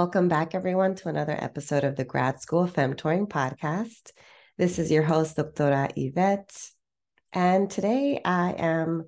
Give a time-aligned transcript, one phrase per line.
[0.00, 4.12] Welcome back, everyone, to another episode of the Grad School Femtoring Podcast.
[4.56, 6.56] This is your host, Doctora Yvette.
[7.34, 9.04] And today I am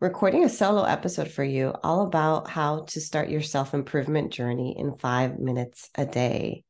[0.00, 4.74] recording a solo episode for you all about how to start your self improvement journey
[4.76, 6.64] in five minutes a day.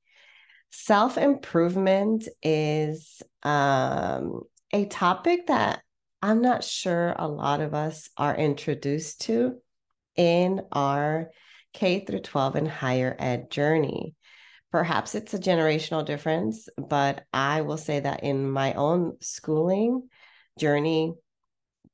[0.70, 5.80] Self improvement is um, a topic that
[6.20, 9.54] I'm not sure a lot of us are introduced to
[10.14, 11.30] in our
[11.72, 14.14] K through 12 and higher ed journey.
[14.70, 20.08] Perhaps it's a generational difference, but I will say that in my own schooling
[20.58, 21.14] journey,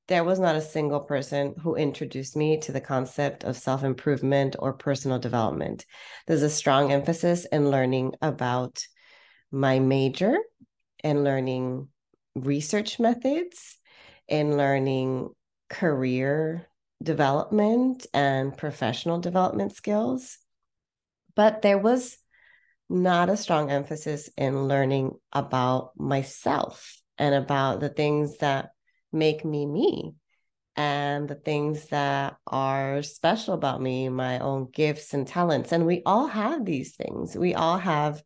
[0.06, 4.56] there was not a single person who introduced me to the concept of self improvement
[4.58, 5.84] or personal development.
[6.26, 8.80] There's a strong emphasis in learning about
[9.50, 10.38] my major
[11.04, 11.88] and learning
[12.34, 13.78] research methods
[14.28, 15.30] and learning
[15.68, 16.68] career
[17.02, 20.38] development and professional development skills.
[21.34, 22.18] But there was
[22.88, 28.70] not a strong emphasis in learning about myself and about the things that
[29.12, 30.14] make me me
[30.77, 35.72] and the things that are special about me, my own gifts and talents.
[35.72, 37.36] And we all have these things.
[37.36, 38.22] We all have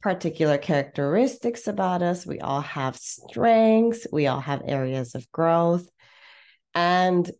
[0.00, 2.26] particular characteristics about us.
[2.26, 5.86] We all have strengths, we all have areas of growth.
[6.74, 7.30] And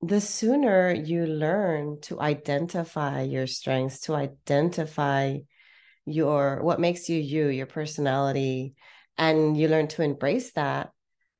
[0.00, 5.38] the sooner you learn to identify your strengths, to identify
[6.04, 8.74] your what makes you you, your personality,
[9.16, 10.90] and you learn to embrace that,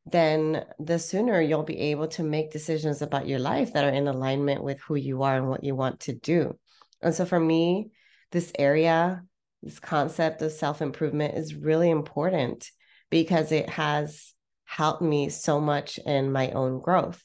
[0.07, 4.09] then the sooner you'll be able to make decisions about your life that are in
[4.09, 6.59] alignment with who you are and what you want to do.
[7.01, 7.91] And so for me,
[8.33, 9.23] this area
[9.63, 12.71] this concept of self improvement is really important
[13.11, 14.33] because it has
[14.65, 17.23] helped me so much in my own growth.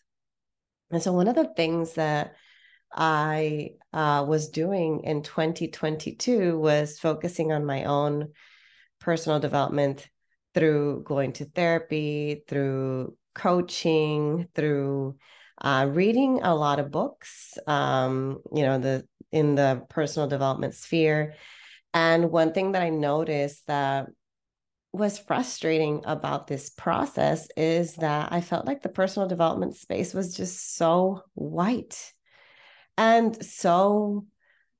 [0.93, 2.35] And so, one of the things that
[2.91, 8.33] I uh, was doing in 2022 was focusing on my own
[8.99, 10.07] personal development
[10.53, 15.17] through going to therapy, through coaching, through
[15.59, 17.57] uh, reading a lot of books.
[17.65, 21.33] Um, you know, the in the personal development sphere,
[21.95, 24.09] and one thing that I noticed that
[24.93, 30.35] was frustrating about this process is that I felt like the personal development space was
[30.35, 32.13] just so white
[32.95, 34.27] and so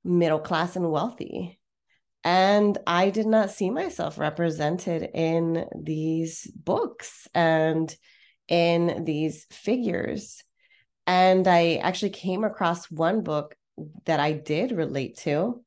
[0.04, 1.58] middle class and wealthy.
[2.22, 7.94] And I did not see myself represented in these books and
[8.46, 10.42] in these figures.
[11.08, 13.56] And I actually came across one book
[14.04, 15.64] that I did relate to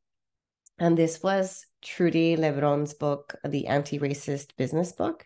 [0.79, 5.25] and this was Trudi Lebrón's book, The Anti Racist Business Book.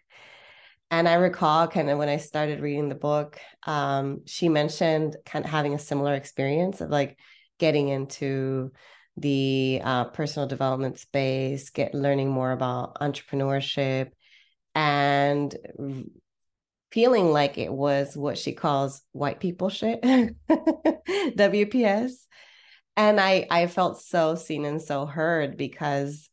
[0.91, 5.43] And I recall kind of when I started reading the book, um, she mentioned kind
[5.43, 7.17] of having a similar experience of like
[7.57, 8.71] getting into
[9.17, 14.11] the uh, personal development space, get learning more about entrepreneurship,
[14.75, 15.55] and
[16.91, 20.01] feeling like it was what she calls white people shit,
[21.37, 22.11] WPS
[22.97, 26.29] and i i felt so seen and so heard because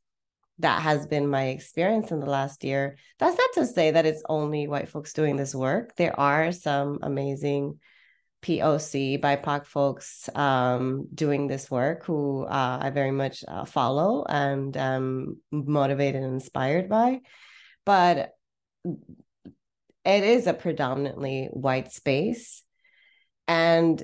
[0.61, 2.97] that has been my experience in the last year.
[3.19, 5.95] That's not to say that it's only white folks doing this work.
[5.97, 7.79] There are some amazing
[8.43, 14.77] poc bipoc folks um, doing this work who uh, i very much uh, follow and
[14.77, 17.21] um, motivated and inspired by.
[17.85, 18.33] But
[20.05, 22.63] it is a predominantly white space.
[23.47, 24.03] And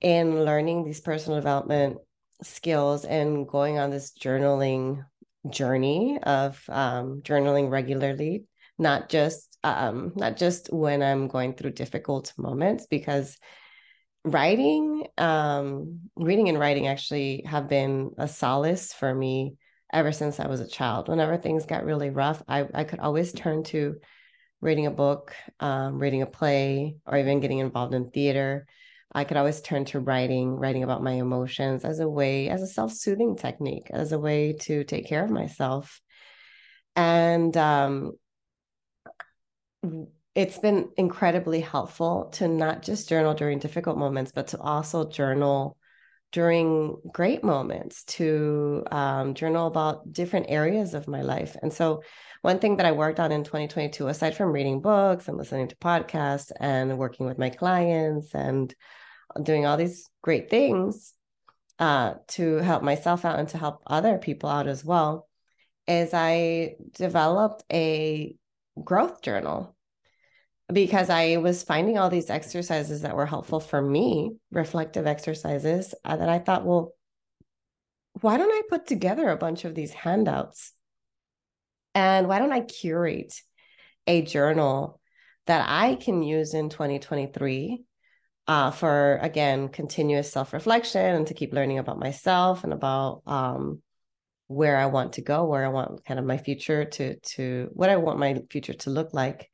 [0.00, 1.98] in learning these personal development
[2.42, 5.04] skills and going on this journaling
[5.50, 8.44] journey of um, journaling regularly
[8.78, 13.38] not just um, not just when i'm going through difficult moments because
[14.24, 19.54] writing um, reading and writing actually have been a solace for me
[19.92, 21.08] ever since i was a child.
[21.08, 23.96] Whenever things got really rough i, I could always turn to
[24.60, 28.66] reading a book um, reading a play or even getting involved in theater
[29.14, 32.66] I could always turn to writing, writing about my emotions as a way, as a
[32.66, 36.00] self soothing technique, as a way to take care of myself.
[36.96, 38.12] And um,
[40.34, 45.76] it's been incredibly helpful to not just journal during difficult moments, but to also journal
[46.32, 51.56] during great moments, to um, journal about different areas of my life.
[51.62, 52.02] And so,
[52.42, 55.76] one thing that I worked on in 2022, aside from reading books and listening to
[55.76, 58.74] podcasts and working with my clients and
[59.42, 61.14] doing all these great things
[61.78, 65.28] uh, to help myself out and to help other people out as well,
[65.86, 68.36] is I developed a
[68.82, 69.74] growth journal
[70.72, 76.16] because I was finding all these exercises that were helpful for me, reflective exercises, uh,
[76.16, 76.94] that I thought, well,
[78.20, 80.72] why don't I put together a bunch of these handouts?
[81.94, 83.34] And why don't I curate
[84.06, 85.00] a journal
[85.46, 87.84] that I can use in 2023
[88.46, 93.82] uh, for, again, continuous self reflection and to keep learning about myself and about um,
[94.48, 97.90] where I want to go, where I want kind of my future to, to what
[97.90, 99.50] I want my future to look like.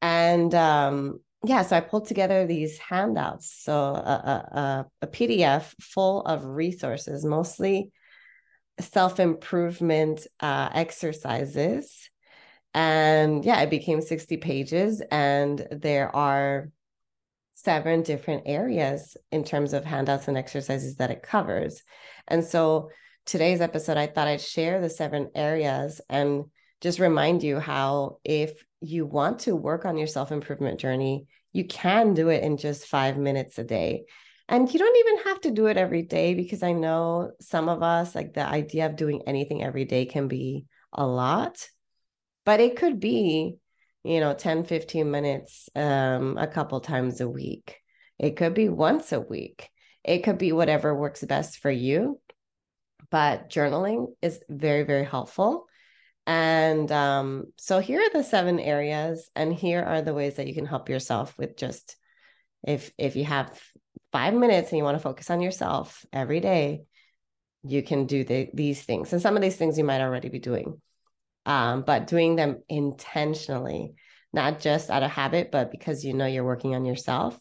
[0.00, 3.52] And um, yeah, so I pulled together these handouts.
[3.62, 7.90] So a, a, a PDF full of resources, mostly
[8.80, 12.10] self improvement uh, exercises.
[12.74, 15.02] And yeah, it became 60 pages.
[15.10, 16.70] And there are
[17.64, 21.82] seven different areas in terms of handouts and exercises that it covers.
[22.28, 22.90] And so
[23.26, 26.44] today's episode, I thought I'd share the seven areas and
[26.80, 31.64] just remind you how if you want to work on your self improvement journey, you
[31.64, 34.04] can do it in just five minutes a day.
[34.48, 37.82] And you don't even have to do it every day because I know some of
[37.82, 41.68] us, like the idea of doing anything every day can be a lot,
[42.46, 43.56] but it could be,
[44.04, 47.76] you know, 10, 15 minutes um, a couple times a week.
[48.18, 49.68] It could be once a week.
[50.04, 52.20] It could be whatever works best for you.
[53.10, 55.66] But journaling is very, very helpful.
[56.26, 60.54] And um, so here are the seven areas, and here are the ways that you
[60.54, 61.96] can help yourself with just
[62.66, 63.58] if if you have
[64.12, 66.82] five minutes and you want to focus on yourself every day,
[67.62, 69.12] you can do the, these things.
[69.12, 70.80] And some of these things you might already be doing,
[71.48, 73.94] um, but doing them intentionally,
[74.34, 77.40] not just out of habit, but because you know you're working on yourself,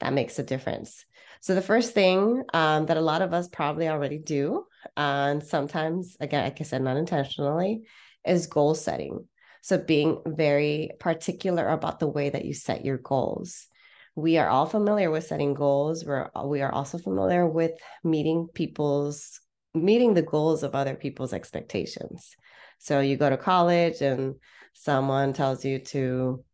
[0.00, 1.04] that makes a difference.
[1.42, 4.64] So the first thing um, that a lot of us probably already do,
[4.96, 7.82] uh, and sometimes, again, like I said, not intentionally,
[8.26, 9.28] is goal setting.
[9.60, 13.68] So being very particular about the way that you set your goals.
[14.16, 16.04] We are all familiar with setting goals.
[16.04, 17.72] We're we are also familiar with
[18.02, 19.40] meeting people's
[19.74, 22.34] meeting the goals of other people's expectations.
[22.82, 24.34] So you go to college and
[24.74, 26.44] someone tells you to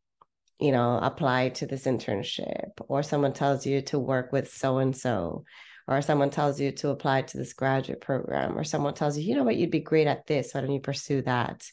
[0.60, 4.96] you know apply to this internship or someone tells you to work with so and
[4.96, 5.44] so
[5.88, 9.34] or someone tells you to apply to this graduate program, or someone tells you, you
[9.34, 10.52] know what, you'd be great at this.
[10.52, 11.66] Why don't you pursue that?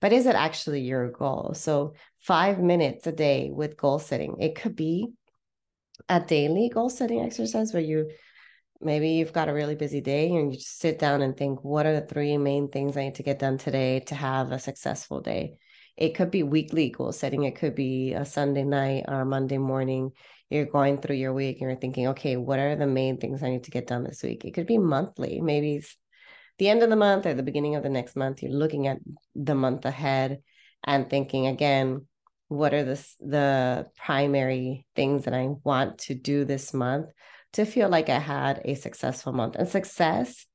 [0.00, 1.54] But is it actually your goal?
[1.54, 5.08] So, five minutes a day with goal setting, it could be
[6.08, 8.10] a daily goal setting exercise where you
[8.80, 11.86] maybe you've got a really busy day and you just sit down and think, what
[11.86, 15.20] are the three main things I need to get done today to have a successful
[15.20, 15.54] day?
[15.96, 20.12] It could be weekly goal setting, it could be a Sunday night or Monday morning
[20.50, 23.50] you're going through your week and you're thinking, okay, what are the main things I
[23.50, 24.44] need to get done this week?
[24.44, 25.96] It could be monthly, maybe it's
[26.58, 28.42] the end of the month or the beginning of the next month.
[28.42, 28.98] You're looking at
[29.34, 30.42] the month ahead
[30.84, 32.06] and thinking again,
[32.48, 37.10] what are the, the primary things that I want to do this month
[37.54, 39.56] to feel like I had a successful month?
[39.56, 40.46] And success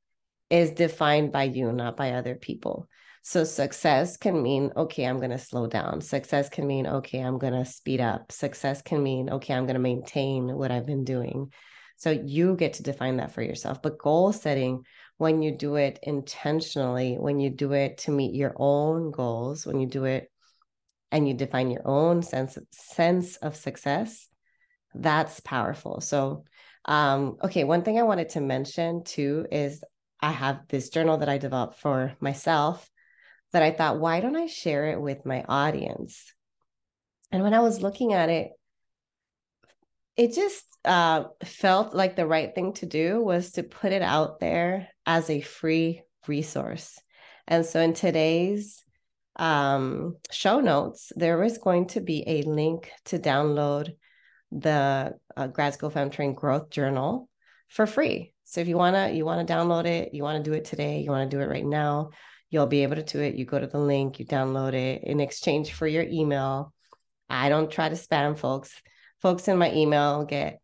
[0.50, 2.88] is defined by you, not by other people.
[3.26, 6.02] So success can mean, okay, I'm going to slow down.
[6.02, 8.34] Success can mean, okay, I'm going to speed up.
[8.34, 11.52] Success can mean, okay, I'm going to maintain what I've been doing.
[11.96, 13.82] So you get to define that for yourself.
[13.82, 14.84] But goal setting,
[15.18, 19.80] when you do it intentionally, when you do it to meet your own goals, when
[19.80, 20.30] you do it
[21.10, 24.28] and you define your own sense of, sense of success,
[24.94, 26.02] that's powerful.
[26.02, 26.44] So,
[26.86, 29.84] um, okay, one thing I wanted to mention too is
[30.22, 32.90] I have this journal that I developed for myself
[33.52, 36.34] that I thought, why don't I share it with my audience?
[37.32, 38.52] And when I was looking at it,
[40.16, 44.40] it just uh, felt like the right thing to do was to put it out
[44.40, 47.00] there as a free resource.
[47.48, 48.84] And so in today's
[49.36, 53.96] um, show notes, there is going to be a link to download
[54.60, 57.30] the uh, Grad School Femtoring Growth Journal
[57.70, 58.34] for free.
[58.44, 61.30] So if you wanna you wanna download it, you wanna do it today, you wanna
[61.30, 62.12] do it right now,
[62.50, 63.36] you'll be able to do it.
[63.36, 66.74] You go to the link, you download it in exchange for your email.
[67.30, 68.80] I don't try to spam folks.
[69.22, 70.60] Folks in my email get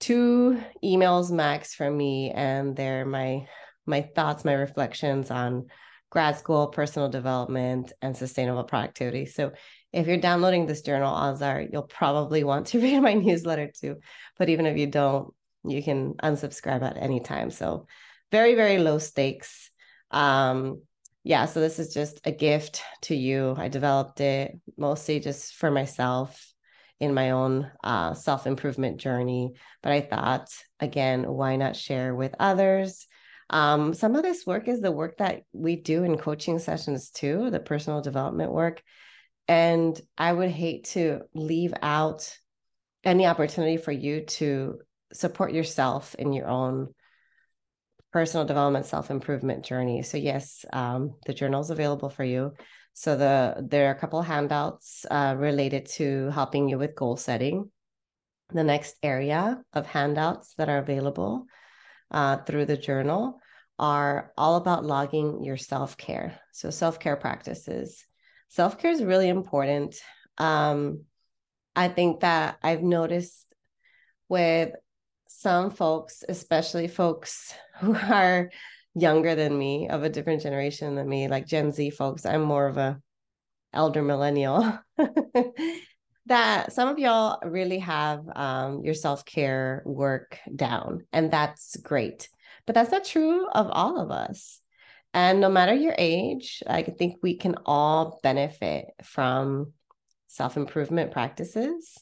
[0.00, 3.46] two emails max from me, and they're my
[3.86, 5.66] my thoughts, my reflections on
[6.10, 9.26] grad school, personal development, and sustainable productivity.
[9.26, 9.52] So
[9.92, 13.96] if you're downloading this journal, odds are you'll probably want to read my newsletter too.
[14.38, 15.32] But even if you don't,
[15.64, 17.50] you can unsubscribe at any time.
[17.50, 17.86] So
[18.30, 19.70] very, very low stakes.
[20.10, 20.82] Um,
[21.24, 23.54] yeah, so this is just a gift to you.
[23.56, 26.52] I developed it mostly just for myself
[27.00, 29.54] in my own uh, self improvement journey.
[29.82, 30.48] But I thought,
[30.80, 33.06] again, why not share with others?
[33.50, 37.50] Um, some of this work is the work that we do in coaching sessions too,
[37.50, 38.82] the personal development work.
[39.48, 42.36] And I would hate to leave out
[43.04, 44.80] any opportunity for you to
[45.12, 46.94] support yourself in your own
[48.12, 50.02] personal development self improvement journey.
[50.02, 52.52] So yes, um, the journal is available for you.
[52.92, 57.70] So the there are a couple handouts uh, related to helping you with goal setting.
[58.52, 61.46] The next area of handouts that are available
[62.10, 63.40] uh, through the journal
[63.78, 66.40] are all about logging your self care.
[66.52, 68.04] So self care practices.
[68.48, 69.96] Self care is really important.
[70.38, 71.04] Um,
[71.76, 73.46] I think that I've noticed
[74.28, 74.72] with
[75.28, 78.50] some folks, especially folks who are
[78.94, 82.66] younger than me, of a different generation than me, like Gen Z folks, I'm more
[82.66, 83.00] of a
[83.72, 84.78] elder millennial.
[86.26, 92.28] that some of y'all really have um, your self care work down, and that's great.
[92.66, 94.60] But that's not true of all of us.
[95.14, 99.72] And no matter your age, I think we can all benefit from
[100.26, 101.96] self improvement practices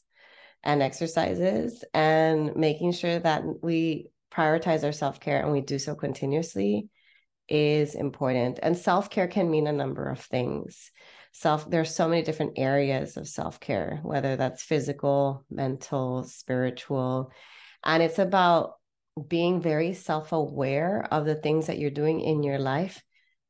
[0.63, 5.95] and exercises and making sure that we prioritize our self care and we do so
[5.95, 6.89] continuously
[7.49, 8.59] is important.
[8.63, 10.91] And self care can mean a number of things.
[11.33, 17.31] Self, there's so many different areas of self care, whether that's physical, mental, spiritual.
[17.85, 18.75] And it's about
[19.29, 23.03] being very self aware of the things that you're doing in your life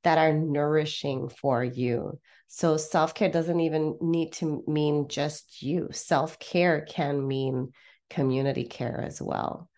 [0.04, 2.18] that are nourishing for you.
[2.49, 5.88] So self care doesn't even need to mean just you.
[5.92, 7.73] Self care can mean
[8.08, 9.68] community care as well.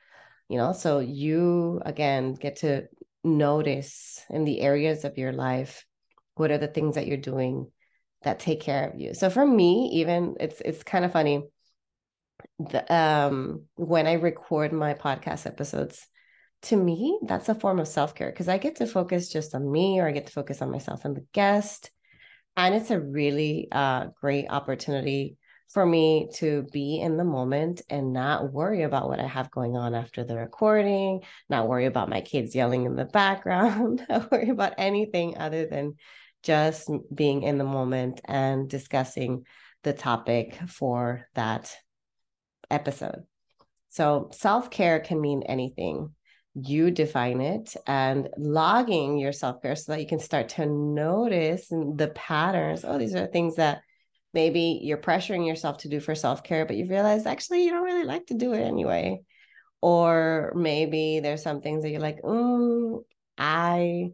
[0.49, 2.89] You know, so you again get to
[3.25, 5.85] notice in the areas of your life
[6.37, 7.71] what are the things that you're doing
[8.23, 9.15] that take care of you.
[9.15, 11.45] So for me, even it's it's kind of funny.
[12.59, 16.07] The, um, when I record my podcast episodes,
[16.63, 19.71] to me, that's a form of self care because I get to focus just on
[19.71, 21.91] me, or I get to focus on myself and the guest,
[22.57, 25.39] and it's a really uh, great opportunity
[25.69, 29.77] for me to be in the moment and not worry about what I have going
[29.77, 34.49] on after the recording, not worry about my kids yelling in the background, not worry
[34.49, 35.95] about anything other than
[36.43, 39.45] just being in the moment and discussing
[39.83, 41.77] the topic for that
[42.71, 43.25] episode.
[43.89, 46.15] So, self care can mean anything
[46.55, 51.69] you define it and logging your self care so that you can start to notice
[51.69, 52.85] the patterns.
[52.85, 53.83] Oh, these are things that
[54.35, 57.85] maybe you're pressuring yourself to do for self care, but you realize actually you don't
[57.85, 59.21] really like to do it anyway.
[59.81, 63.03] Or maybe there's some things that you're like, mm,
[63.37, 64.11] I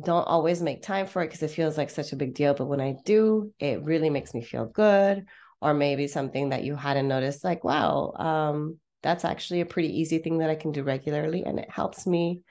[0.00, 2.54] don't always make time for it because it feels like such a big deal.
[2.54, 5.26] But when I do, it really makes me feel good.
[5.64, 10.18] Or maybe something that you hadn't noticed, like, wow, um, that's actually a pretty easy
[10.18, 11.44] thing that I can do regularly.
[11.44, 12.42] And it helps me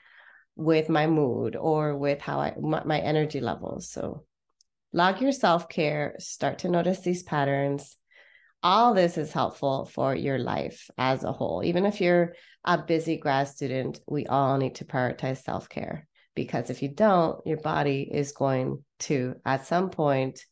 [0.56, 3.88] with my mood or with how I, my, my energy levels.
[3.88, 4.24] So
[4.92, 7.96] log your self care, start to notice these patterns.
[8.62, 11.62] All this is helpful for your life as a whole.
[11.64, 16.70] Even if you're a busy grad student, we all need to prioritize self care because
[16.70, 20.44] if you don't, your body is going to, at some point,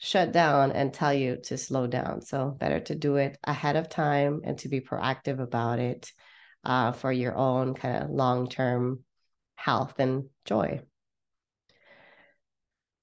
[0.00, 2.22] shut down and tell you to slow down.
[2.22, 6.10] So better to do it ahead of time and to be proactive about it
[6.64, 9.04] uh, for your own kind of long term
[9.56, 10.80] health and joy.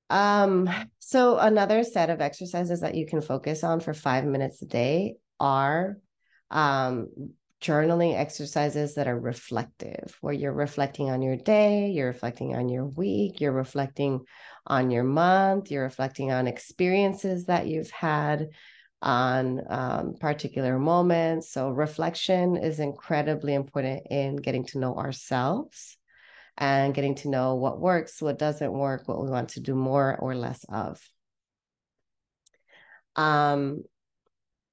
[0.09, 4.65] Um, so another set of exercises that you can focus on for five minutes a
[4.65, 5.97] day are
[6.49, 7.09] um,
[7.61, 12.85] journaling exercises that are reflective, where you're reflecting on your day, you're reflecting on your
[12.85, 14.21] week, you're reflecting
[14.65, 18.49] on your month, you're reflecting on experiences that you've had
[19.01, 21.51] on um, particular moments.
[21.51, 25.97] So, reflection is incredibly important in getting to know ourselves
[26.57, 30.15] and getting to know what works, what doesn't work, what we want to do more
[30.19, 30.99] or less of.
[33.15, 33.83] Um,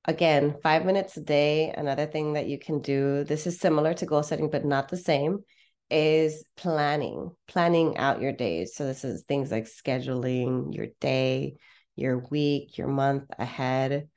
[0.05, 1.71] again, five minutes a day.
[1.71, 4.97] Another thing that you can do, this is similar to goal setting, but not the
[4.97, 5.41] same,
[5.91, 8.75] is planning, planning out your days.
[8.75, 11.57] So this is things like scheduling your day,
[11.97, 14.09] your week, your month ahead.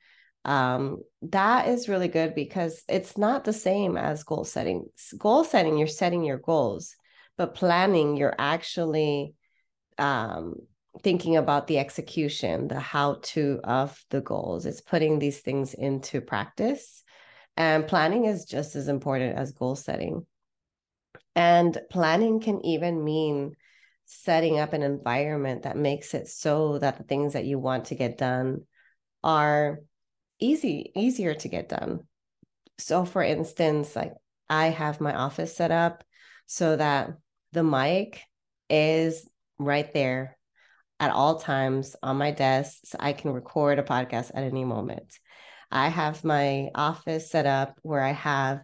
[0.44, 4.86] Um, that is really good because it's not the same as goal setting.
[5.18, 6.94] Goal setting, you're setting your goals,
[7.36, 9.34] but planning, you're actually
[9.98, 10.54] um,
[11.02, 14.66] thinking about the execution, the how to of the goals.
[14.66, 17.02] It's putting these things into practice.
[17.56, 20.26] And planning is just as important as goal setting.
[21.34, 23.54] And planning can even mean
[24.06, 27.94] setting up an environment that makes it so that the things that you want to
[27.94, 28.62] get done
[29.22, 29.80] are
[30.40, 32.00] easy, easier to get done.
[32.78, 34.14] So, for instance, like
[34.48, 36.04] I have my office set up
[36.46, 37.10] so that
[37.52, 38.22] the mic
[38.70, 39.28] is
[39.58, 40.37] right there
[41.00, 45.18] at all times on my desk so I can record a podcast at any moment.
[45.70, 48.60] I have my office set up where I have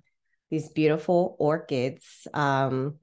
[0.51, 2.97] these beautiful orchids um,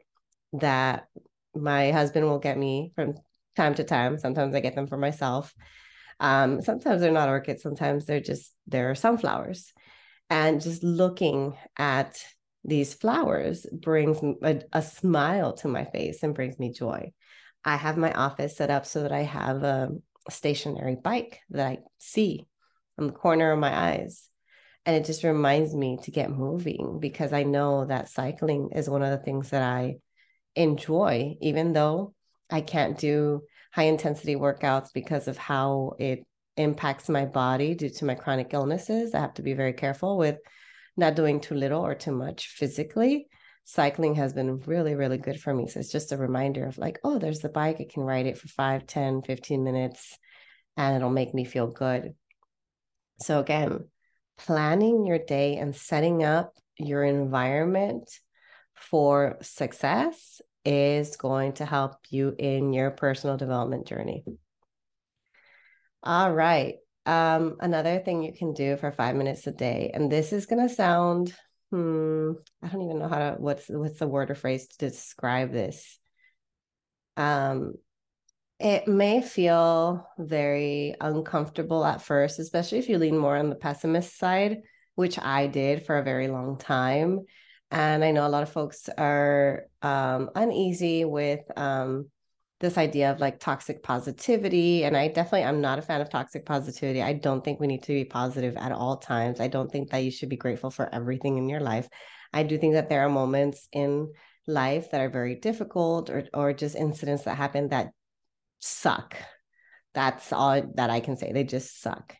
[0.53, 1.07] that
[1.55, 3.15] my husband will get me from
[3.55, 4.17] time to time.
[4.17, 5.53] Sometimes I get them for myself.
[6.19, 9.71] Um, sometimes they're not orchids, sometimes they're just they're sunflowers.
[10.29, 12.23] And just looking at
[12.63, 17.11] these flowers brings a, a smile to my face and brings me joy.
[17.63, 19.89] I have my office set up so that I have a
[20.29, 22.45] stationary bike that I see
[22.97, 24.27] on the corner of my eyes.
[24.85, 29.03] And it just reminds me to get moving because I know that cycling is one
[29.03, 29.97] of the things that I
[30.55, 32.13] enjoy, even though
[32.49, 36.25] I can't do high intensity workouts because of how it
[36.57, 39.13] impacts my body due to my chronic illnesses.
[39.13, 40.37] I have to be very careful with
[40.97, 43.27] not doing too little or too much physically
[43.63, 45.67] cycling has been really really good for me.
[45.67, 48.37] So it's just a reminder of like oh there's the bike i can ride it
[48.37, 50.17] for 5 10 15 minutes
[50.77, 52.13] and it'll make me feel good.
[53.19, 53.87] So again
[54.37, 58.09] planning your day and setting up your environment
[58.73, 64.23] for success is going to help you in your personal development journey.
[66.03, 66.75] All right
[67.05, 70.67] um, another thing you can do for five minutes a day and this is going
[70.67, 71.33] to sound
[71.71, 75.51] hmm, I don't even know how to what's what's the word or phrase to describe
[75.51, 75.97] this.
[77.17, 77.73] Um,
[78.59, 84.17] it may feel very uncomfortable at first, especially if you lean more on the pessimist
[84.17, 84.61] side,
[84.95, 87.21] which I did for a very long time.
[87.71, 92.09] And I know a lot of folks are um, uneasy with um,
[92.61, 96.45] this idea of like toxic positivity and i definitely i'm not a fan of toxic
[96.45, 97.01] positivity.
[97.01, 99.39] I don't think we need to be positive at all times.
[99.39, 101.89] I don't think that you should be grateful for everything in your life.
[102.31, 104.13] I do think that there are moments in
[104.47, 107.89] life that are very difficult or or just incidents that happen that
[108.59, 109.17] suck.
[109.93, 111.31] That's all that i can say.
[111.33, 112.15] They just suck.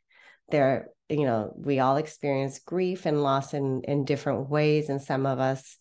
[0.50, 5.26] They're you know we all experience grief and loss in in different ways and some
[5.26, 5.78] of us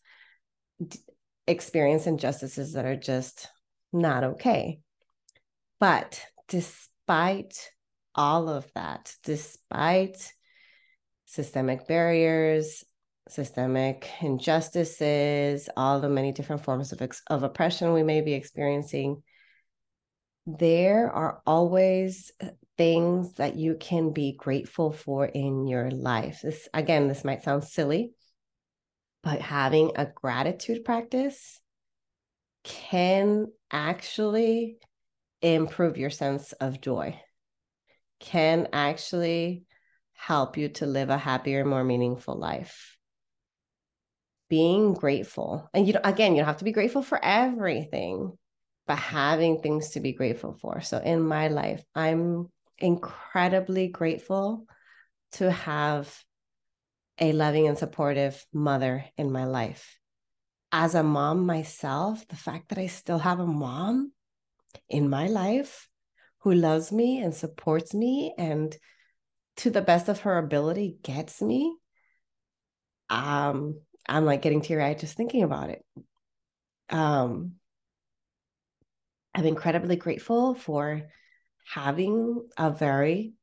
[0.87, 0.99] d-
[1.47, 3.49] experience injustices that are just
[3.93, 4.81] not okay.
[5.79, 7.71] But despite
[8.15, 10.33] all of that, despite
[11.25, 12.85] systemic barriers,
[13.29, 19.23] systemic injustices, all the many different forms of, of oppression we may be experiencing,
[20.47, 22.33] there are always
[22.77, 26.41] things that you can be grateful for in your life.
[26.43, 28.13] This again, this might sound silly,
[29.23, 31.61] but having a gratitude practice
[32.65, 34.79] can actually
[35.43, 37.19] improve your sense of joy,
[38.19, 39.65] can actually
[40.13, 42.97] help you to live a happier, more meaningful life.
[44.49, 48.37] Being grateful, and you know, again, you don't have to be grateful for everything,
[48.87, 50.81] but having things to be grateful for.
[50.81, 54.67] So in my life, I'm incredibly grateful
[55.33, 56.13] to have
[57.21, 60.00] a loving and supportive mother in my life
[60.73, 64.13] as a mom myself, the fact that I still have a mom
[64.89, 65.89] in my life
[66.41, 68.77] who loves me and supports me and
[69.57, 71.77] to the best of her ability gets me
[73.11, 75.85] um i'm like getting teary eyed just thinking about it.
[76.89, 77.53] Um
[79.35, 81.03] i'm incredibly grateful for
[81.65, 83.35] having a very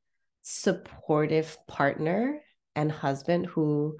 [0.42, 2.40] supportive partner
[2.74, 3.96] and husband who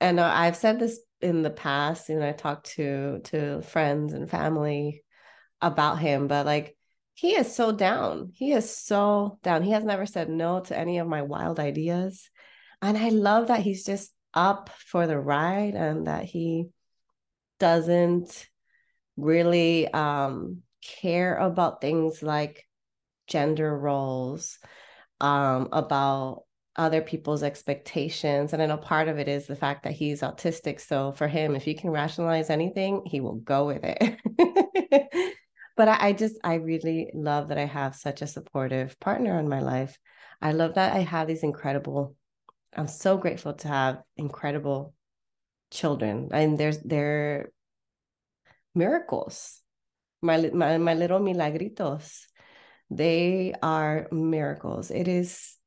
[0.00, 5.02] and i've said this in the past and I talked to to friends and family
[5.60, 6.76] about him, but like
[7.14, 8.30] he is so down.
[8.34, 9.64] He is so down.
[9.64, 12.30] He has never said no to any of my wild ideas.
[12.80, 16.68] And I love that he's just up for the ride and that he
[17.58, 18.46] doesn't
[19.16, 22.64] really um, care about things like
[23.26, 24.58] gender roles,
[25.20, 26.44] um, about
[26.78, 28.52] other people's expectations.
[28.52, 30.80] And I know part of it is the fact that he's autistic.
[30.80, 34.16] So for him, if you can rationalize anything, he will go with it.
[35.76, 39.48] but I, I, just, I really love that I have such a supportive partner in
[39.48, 39.98] my life.
[40.40, 42.14] I love that I have these incredible,
[42.74, 44.94] I'm so grateful to have incredible
[45.72, 46.28] children.
[46.32, 47.50] And there's, they're
[48.74, 49.60] miracles.
[50.22, 52.22] my, my, my little milagritos.
[52.90, 54.90] They are miracles.
[54.90, 55.57] It is,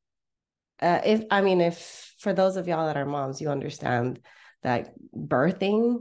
[0.81, 4.19] uh, if I mean, if for those of y'all that are moms, you understand
[4.63, 5.99] that birthing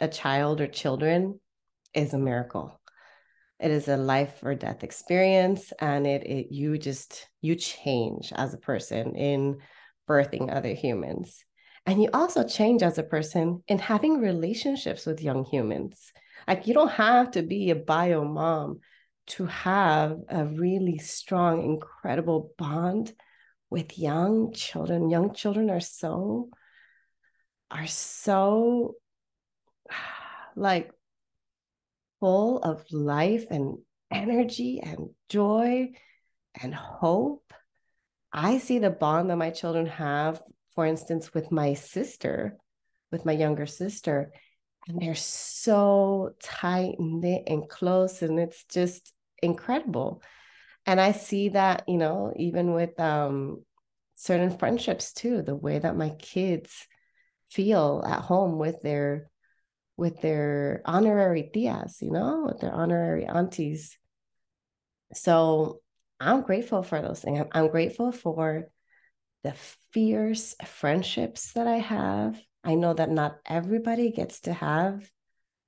[0.00, 1.40] a child or children
[1.94, 2.80] is a miracle.
[3.58, 8.52] It is a life or death experience, and it, it you just you change as
[8.52, 9.58] a person in
[10.08, 11.44] birthing other humans.
[11.86, 16.12] And you also change as a person in having relationships with young humans.
[16.46, 18.80] Like you don't have to be a bio mom
[19.28, 23.12] to have a really strong, incredible bond
[23.70, 25.10] with young children.
[25.10, 26.50] Young children are so,
[27.70, 28.94] are so
[30.56, 30.90] like
[32.20, 33.78] full of life and
[34.10, 35.90] energy and joy
[36.60, 37.52] and hope.
[38.32, 40.42] I see the bond that my children have,
[40.74, 42.56] for instance, with my sister,
[43.10, 44.32] with my younger sister,
[44.88, 50.22] and they're so tight knit and close, and it's just incredible.
[50.86, 53.64] And I see that, you know, even with um,
[54.14, 56.86] certain friendships too, the way that my kids
[57.50, 59.30] feel at home with their
[59.96, 63.98] with their honorary tias, you know, with their honorary aunties.
[65.14, 65.80] So
[66.20, 67.46] I'm grateful for those things.
[67.52, 68.68] I'm grateful for
[69.42, 69.54] the
[69.92, 72.38] fierce friendships that I have.
[72.62, 75.10] I know that not everybody gets to have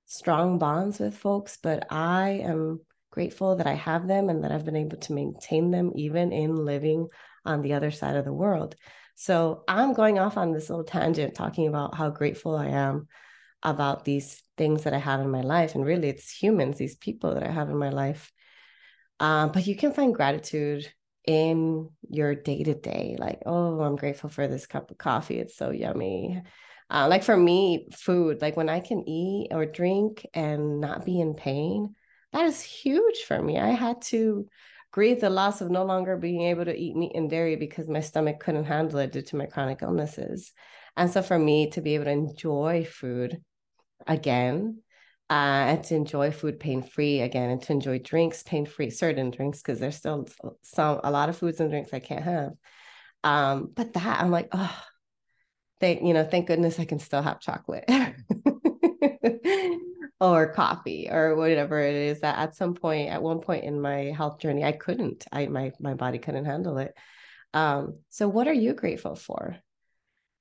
[0.04, 2.80] strong bonds with folks, but I am
[3.18, 6.54] grateful that I have them and that I've been able to maintain them even in
[6.54, 7.08] living
[7.44, 8.76] on the other side of the world.
[9.16, 13.08] So I'm going off on this little tangent talking about how grateful I am
[13.64, 15.74] about these things that I have in my life.
[15.74, 18.30] And really, it's humans, these people that I have in my life.
[19.18, 20.86] Um, but you can find gratitude
[21.24, 23.16] in your day to day.
[23.18, 25.40] Like, oh, I'm grateful for this cup of coffee.
[25.40, 26.40] It's so yummy.
[26.88, 31.20] Uh, like for me, food, like when I can eat or drink and not be
[31.20, 31.96] in pain,
[32.32, 33.58] that is huge for me.
[33.58, 34.46] I had to
[34.90, 38.00] grieve the loss of no longer being able to eat meat and dairy because my
[38.00, 40.52] stomach couldn't handle it due to my chronic illnesses.
[40.96, 43.40] And so for me to be able to enjoy food
[44.06, 44.82] again,
[45.30, 49.30] uh, and to enjoy food pain free again, and to enjoy drinks pain free, certain
[49.30, 50.26] drinks, because there's still
[50.62, 52.52] some a lot of foods and drinks I can't have.
[53.24, 54.82] Um, but that I'm like, oh,
[55.80, 57.84] thank you know, thank goodness I can still have chocolate.
[60.20, 64.12] or coffee or whatever it is that at some point at one point in my
[64.16, 66.94] health journey i couldn't i my my body couldn't handle it.
[67.54, 69.56] Um so what are you grateful for?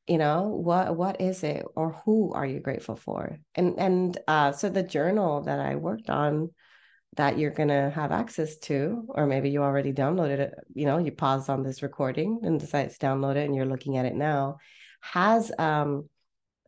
[0.07, 3.39] You know what what is it or who are you grateful for?
[3.55, 6.49] And and uh so the journal that i worked on
[7.15, 10.97] that you're going to have access to or maybe you already downloaded it you know
[10.97, 14.15] you paused on this recording and decided to download it and you're looking at it
[14.15, 14.57] now
[15.01, 16.07] has um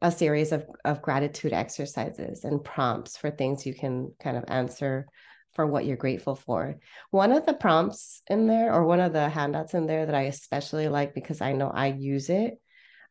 [0.02, 5.08] a series of, of gratitude exercises and prompts for things you can kind of answer
[5.54, 6.78] for what you're grateful for.
[7.12, 10.24] One of the prompts in there, or one of the handouts in there that I
[10.24, 12.60] especially like because I know I use it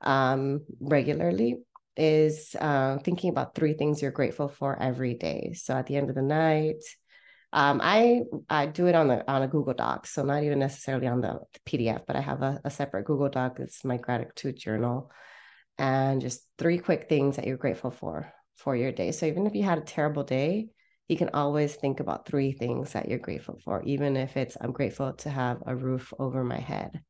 [0.01, 1.59] um, regularly,
[1.97, 5.53] is uh, thinking about three things you're grateful for every day.
[5.55, 6.83] So at the end of the night,
[7.53, 11.07] um, I I do it on the on a Google Doc, so not even necessarily
[11.07, 13.59] on the PDF, but I have a, a separate Google Doc.
[13.59, 15.11] It's my gratitude journal
[15.79, 19.13] and just three quick things that you're grateful for for your day.
[19.13, 20.69] So even if you had a terrible day,
[21.09, 24.73] you can always think about three things that you're grateful for, even if it's I'm
[24.73, 27.01] grateful to have a roof over my head,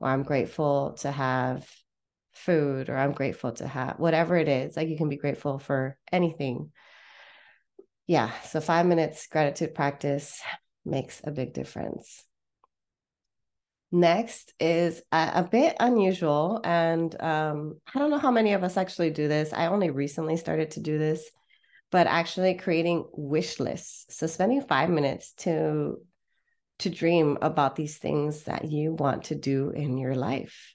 [0.00, 1.68] or I'm grateful to have
[2.32, 4.76] food, or I'm grateful to have whatever it is.
[4.76, 6.72] Like you can be grateful for anything.
[8.06, 8.30] Yeah.
[8.42, 10.40] So five minutes gratitude practice
[10.84, 12.24] makes a big difference.
[13.94, 16.60] Next is a, a bit unusual.
[16.64, 19.52] And um, I don't know how many of us actually do this.
[19.52, 21.30] I only recently started to do this,
[21.92, 24.06] but actually creating wish lists.
[24.16, 25.98] So spending five minutes to
[26.80, 30.74] to dream about these things that you want to do in your life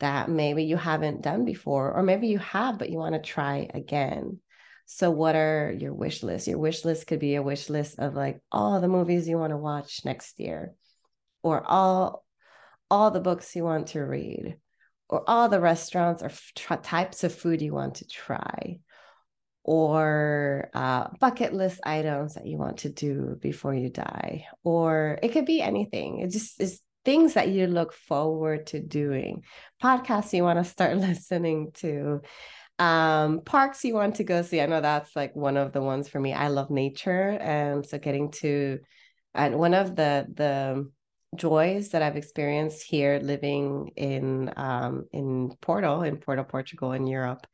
[0.00, 3.68] that maybe you haven't done before, or maybe you have, but you want to try
[3.72, 4.40] again.
[4.86, 6.48] So, what are your wish lists?
[6.48, 9.52] Your wish list could be a wish list of like all the movies you want
[9.52, 10.74] to watch next year,
[11.44, 12.24] or all
[12.90, 14.56] all the books you want to read
[15.08, 18.78] or all the restaurants or f- types of food you want to try
[19.64, 25.32] or uh, bucket list items that you want to do before you die or it
[25.32, 26.20] could be anything.
[26.20, 29.42] It just is things that you look forward to doing
[29.82, 32.20] podcasts you want to start listening to
[32.78, 34.60] um parks you want to go see.
[34.60, 36.32] I know that's like one of the ones for me.
[36.32, 38.78] I love nature and so getting to
[39.34, 40.90] and one of the the
[41.36, 47.46] joys that I've experienced here living in um, in Porto, in Porto, Portugal, in Europe,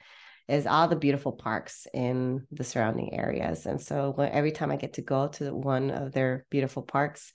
[0.48, 3.66] is all the beautiful parks in the surrounding areas.
[3.66, 7.32] And so when, every time I get to go to one of their beautiful parks,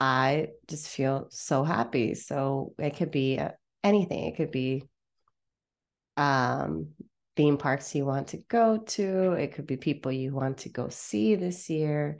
[0.00, 2.14] I just feel so happy.
[2.14, 3.50] So it could be uh,
[3.84, 4.24] anything.
[4.24, 4.84] It could be
[6.16, 6.88] um,
[7.36, 9.32] theme parks you want to go to.
[9.32, 12.18] It could be people you want to go see this year.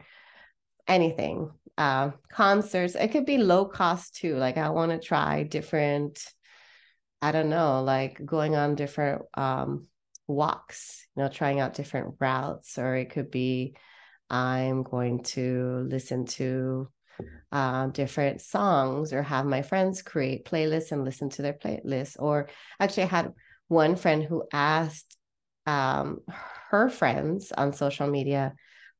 [0.91, 1.53] Anything.
[1.79, 2.97] Uh, concerts.
[2.97, 4.37] It could be low cost too.
[4.37, 6.23] Like I want to try different.
[7.23, 9.87] I don't know, like going on different um,
[10.27, 11.07] walks.
[11.17, 13.77] You know, trying out different routes, or it could be
[14.29, 16.89] I'm going to listen to
[17.53, 22.17] uh, different songs or have my friends create playlists and listen to their playlists.
[22.19, 22.49] Or
[22.81, 23.33] actually, I had
[23.69, 25.17] one friend who asked
[25.67, 26.21] um,
[26.71, 28.55] her friends on social media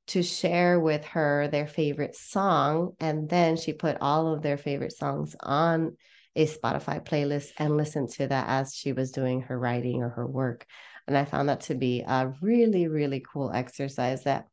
[0.09, 2.93] to share with her their favorite song.
[3.01, 5.97] And then she put all of their favorite songs on
[6.37, 10.27] a Spotify playlist and listened to that as she was doing her writing or her
[10.27, 10.67] work.
[11.07, 14.47] And I found that to be a really, really cool exercise that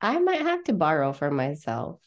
[0.00, 2.00] I might have to borrow for myself.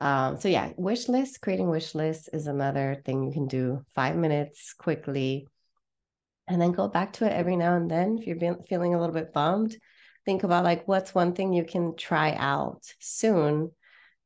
[0.00, 3.82] Um, so yeah, wish list, creating wish lists is another thing you can do.
[3.94, 5.48] Five minutes quickly,
[6.48, 8.18] and then go back to it every now and then.
[8.18, 9.76] If you're being, feeling a little bit bummed,
[10.26, 13.70] think about like what's one thing you can try out soon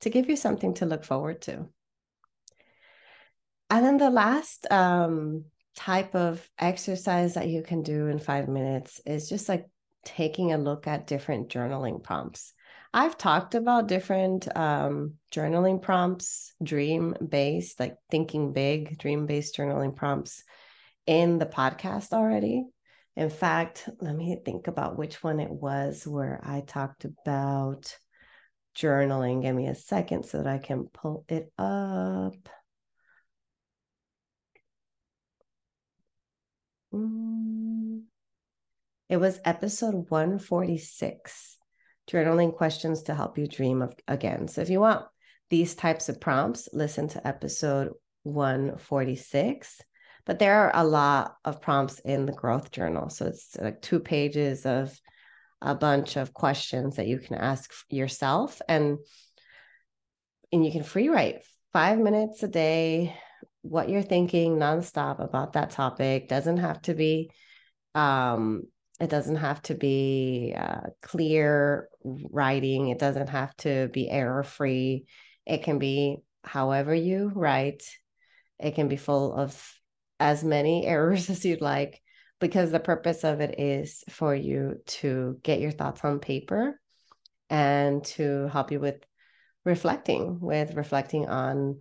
[0.01, 1.69] to give you something to look forward to.
[3.69, 5.45] And then the last um,
[5.77, 9.67] type of exercise that you can do in five minutes is just like
[10.05, 12.53] taking a look at different journaling prompts.
[12.93, 19.95] I've talked about different um, journaling prompts, dream based, like thinking big, dream based journaling
[19.95, 20.43] prompts
[21.07, 22.65] in the podcast already.
[23.17, 27.97] In fact, let me think about which one it was where I talked about
[28.77, 29.43] journaling.
[29.43, 32.49] Give me a second so that I can pull it up.
[36.95, 38.03] Mm.
[39.09, 41.59] It was episode 146
[42.09, 44.49] journaling questions to help you dream of again.
[44.49, 45.05] So if you want
[45.49, 47.91] these types of prompts, listen to episode
[48.23, 49.81] 146.
[50.31, 53.11] But there are a lot of prompts in the growth journal.
[53.11, 54.97] So it's like two pages of
[55.61, 58.99] a bunch of questions that you can ask yourself and
[60.53, 63.13] and you can free write five minutes a day
[63.63, 67.33] what you're thinking nonstop about that topic doesn't have to be
[67.97, 68.63] um
[69.01, 72.91] it doesn't have to be uh, clear writing.
[72.91, 75.07] It doesn't have to be error free.
[75.45, 77.83] It can be however you write.
[78.61, 79.80] It can be full of
[80.21, 82.01] as many errors as you'd like,
[82.39, 86.81] because the purpose of it is for you to get your thoughts on paper
[87.49, 89.05] and to help you with
[89.65, 91.81] reflecting, with reflecting on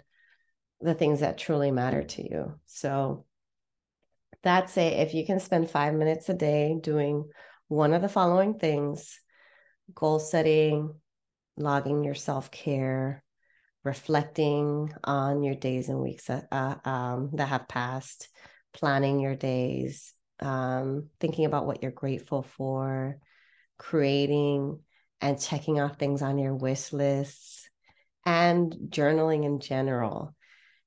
[0.81, 2.53] the things that truly matter to you.
[2.65, 3.25] So
[4.41, 4.93] that's it.
[4.93, 7.29] If you can spend five minutes a day doing
[7.67, 9.19] one of the following things
[9.93, 10.93] goal setting,
[11.57, 13.23] logging your self care,
[13.83, 18.29] reflecting on your days and weeks that, uh, um, that have passed,
[18.73, 23.17] planning your days, um, thinking about what you're grateful for,
[23.77, 24.79] creating
[25.21, 27.69] and checking off things on your wish lists,
[28.25, 30.35] and journaling in general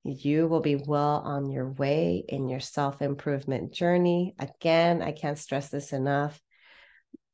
[0.05, 4.35] you will be well on your way in your self improvement journey.
[4.39, 6.41] Again, I can't stress this enough.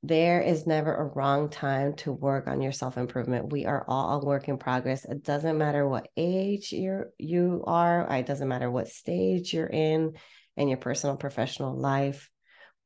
[0.02, 3.50] There is never a wrong time to work on your self improvement.
[3.50, 5.04] We are all a work in progress.
[5.04, 8.06] It doesn't matter what age you're you are.
[8.08, 10.14] It doesn't matter what stage you're in
[10.56, 12.30] in your personal professional life.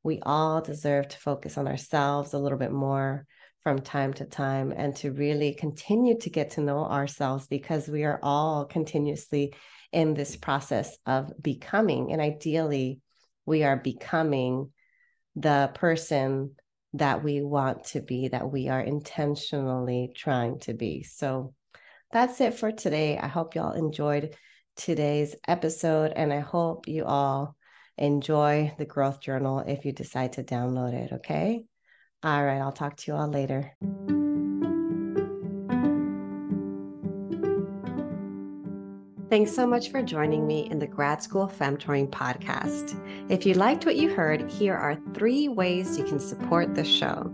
[0.01, 3.27] We all deserve to focus on ourselves a little bit more
[3.61, 8.03] from time to time and to really continue to get to know ourselves because we
[8.03, 9.53] are all continuously
[9.91, 12.11] in this process of becoming.
[12.11, 12.99] And ideally,
[13.45, 14.71] we are becoming
[15.35, 16.55] the person
[16.93, 21.03] that we want to be, that we are intentionally trying to be.
[21.03, 21.53] So
[22.11, 23.17] that's it for today.
[23.17, 24.35] I hope y'all enjoyed
[24.75, 27.55] today's episode, and I hope you all
[27.97, 31.13] enjoy the growth journal if you decide to download it.
[31.13, 31.65] Okay.
[32.23, 32.59] All right.
[32.59, 33.71] I'll talk to you all later.
[39.33, 42.95] Thanks so much for joining me in the Grad School Femtoring podcast.
[43.31, 47.33] If you liked what you heard, here are three ways you can support the show.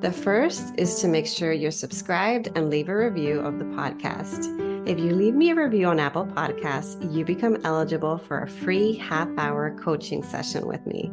[0.00, 4.48] The first is to make sure you're subscribed and leave a review of the podcast.
[4.88, 8.96] If you leave me a review on Apple Podcasts, you become eligible for a free
[8.96, 11.12] half hour coaching session with me.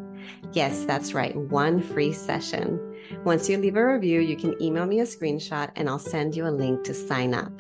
[0.54, 2.80] Yes, that's right, one free session.
[3.26, 6.48] Once you leave a review, you can email me a screenshot and I'll send you
[6.48, 7.52] a link to sign up.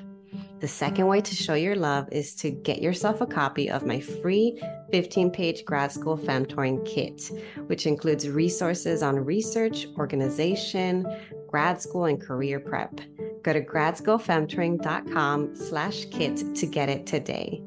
[0.63, 3.99] The second way to show your love is to get yourself a copy of my
[3.99, 7.31] free 15 page grad school femtoring kit,
[7.67, 11.05] which includes resources on research, organization,
[11.49, 13.01] grad school, and career prep.
[13.41, 17.61] Go to gradschoolfemtoring.com slash kit to get it today.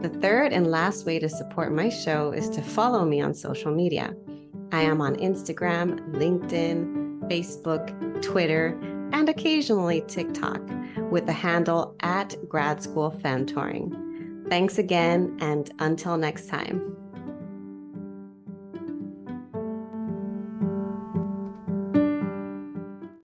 [0.00, 3.72] The third and last way to support my show is to follow me on social
[3.72, 4.12] media.
[4.72, 8.76] I am on Instagram, LinkedIn, Facebook, Twitter,
[9.14, 10.60] and occasionally TikTok
[11.10, 14.48] with the handle at Grad School Femtoring.
[14.48, 17.03] Thanks again, and until next time.